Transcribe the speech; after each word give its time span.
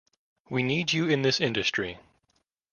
We 0.49 0.63
need 0.63 0.93
you 0.93 1.07
in 1.07 1.21
this 1.21 1.39
industry. 1.39 1.99